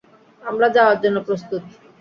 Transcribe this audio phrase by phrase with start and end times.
[0.41, 1.63] আমরা যাওয়ার জন্য প্রস্তুত।